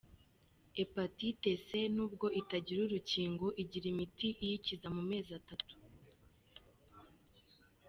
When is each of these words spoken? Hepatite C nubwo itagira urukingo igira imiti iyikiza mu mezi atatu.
Hepatite 0.77 1.51
C 1.65 1.67
nubwo 1.95 2.25
itagira 2.41 2.79
urukingo 2.83 3.45
igira 3.61 3.85
imiti 3.93 4.27
iyikiza 4.45 4.87
mu 4.95 5.03
mezi 5.09 5.31
atatu. 5.39 5.73